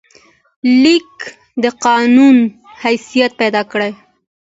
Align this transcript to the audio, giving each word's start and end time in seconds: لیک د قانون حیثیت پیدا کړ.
لیک 0.83 1.13
د 1.63 1.65
قانون 1.85 2.37
حیثیت 2.83 3.31
پیدا 3.41 3.61
کړ. 3.71 3.79